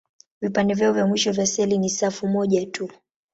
Vipande 0.41 0.73
vyao 0.73 0.93
vya 0.93 1.07
mwisho 1.07 1.31
vya 1.31 1.45
seli 1.45 1.77
ni 1.77 1.89
safu 1.89 2.27
moja 2.27 2.65
tu. 2.65 2.89